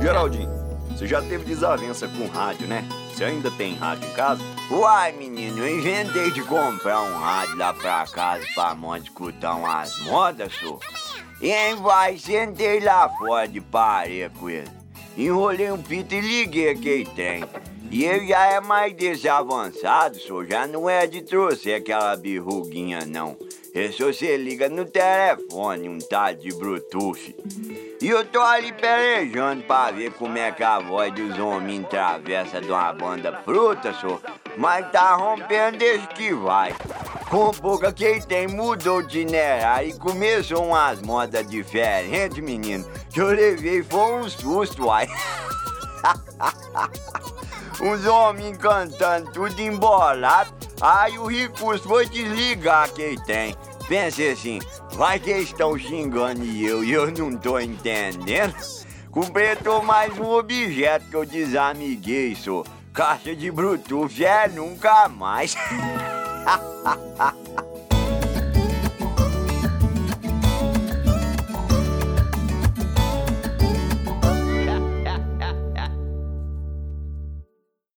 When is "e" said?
11.40-11.74, 16.14-16.20, 17.90-18.04, 28.00-28.08, 39.90-39.98, 56.84-56.92